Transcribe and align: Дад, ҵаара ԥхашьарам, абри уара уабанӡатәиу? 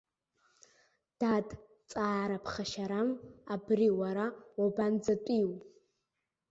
Дад, 1.19 1.47
ҵаара 1.89 2.37
ԥхашьарам, 2.43 3.09
абри 3.53 3.87
уара 3.99 4.25
уабанӡатәиу? 4.59 5.51